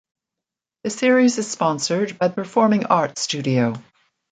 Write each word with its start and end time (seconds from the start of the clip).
The 0.83 0.89
series 0.89 1.37
is 1.37 1.51
sponsored 1.51 2.17
by 2.17 2.29
the 2.29 2.33
Performing 2.33 2.87
Arts 2.87 3.21
Studio. 3.21 3.75